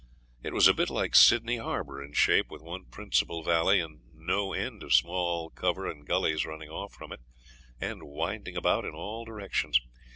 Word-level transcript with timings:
It 0.41 0.51
was 0.55 0.67
a 0.67 0.73
bit 0.73 0.89
like 0.89 1.13
Sydney 1.13 1.57
Harbour 1.57 2.03
in 2.03 2.13
shape, 2.13 2.49
with 2.49 2.63
one 2.63 2.85
principal 2.85 3.43
valley 3.43 3.79
and 3.79 4.01
no 4.15 4.51
end 4.51 4.81
of 4.81 4.95
small 4.95 5.51
cover 5.51 5.87
and 5.87 6.07
gullies 6.07 6.43
running 6.43 6.69
off 6.69 6.91
from 6.95 7.11
it, 7.11 7.19
and 7.79 8.01
winding 8.07 8.55
about 8.57 8.83
in 8.83 8.95
all 8.95 9.25
directions. 9.25 9.79